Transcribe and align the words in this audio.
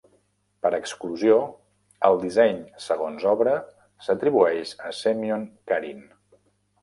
Per 0.65 0.69
exclusió, 0.75 1.35
el 2.07 2.15
disseny 2.23 2.57
segons 2.85 3.27
obra 3.33 3.53
s'atribueix 4.07 4.75
a 4.89 4.93
Semyon 5.03 5.47
Karin. 5.73 6.01